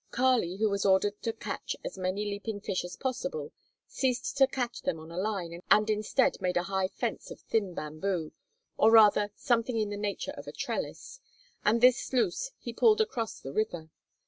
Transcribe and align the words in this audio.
Kali, 0.09 0.55
who 0.57 0.67
was 0.67 0.83
ordered 0.83 1.21
to 1.21 1.31
catch 1.31 1.75
as 1.85 1.95
many 1.95 2.25
leaping 2.25 2.59
fish 2.59 2.83
as 2.83 2.95
possible, 2.97 3.51
ceased 3.87 4.35
to 4.37 4.47
catch 4.47 4.81
them 4.81 4.99
on 4.99 5.11
a 5.11 5.15
line 5.19 5.61
and 5.69 5.89
instead 5.91 6.41
made 6.41 6.57
a 6.57 6.63
high 6.63 6.87
fence 6.87 7.29
of 7.29 7.41
thin 7.41 7.75
bamboo, 7.75 8.31
or 8.77 8.89
rather 8.89 9.31
something 9.35 9.77
in 9.77 9.91
the 9.91 9.97
nature 9.97 10.31
of 10.35 10.47
a 10.47 10.51
trellis, 10.51 11.19
and 11.63 11.81
this 11.81 11.99
sluice 11.99 12.49
he 12.57 12.73
pulled 12.73 12.99
across 12.99 13.39
the 13.39 13.53
river. 13.53 13.91